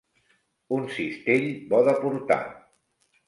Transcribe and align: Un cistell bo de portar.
Un 0.77 0.87
cistell 0.95 1.45
bo 1.73 1.81
de 1.89 1.95
portar. 2.05 2.41